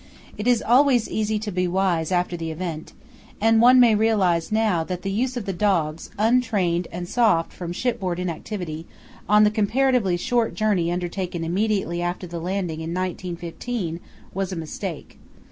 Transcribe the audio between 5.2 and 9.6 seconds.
of the dogs, untrained and soft from shipboard inactivity, on the